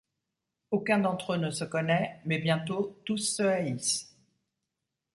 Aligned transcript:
Aucun 0.71 0.97
d'entre 0.97 1.33
eux 1.33 1.37
ne 1.37 1.51
se 1.51 1.63
connaît 1.63 2.21
mais 2.25 2.39
bientôt 2.39 2.99
tous 3.05 3.17
se 3.19 3.43
haïssent. 3.43 4.17